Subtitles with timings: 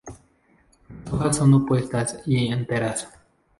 [1.03, 3.07] Las hojas son opuestas y enteras.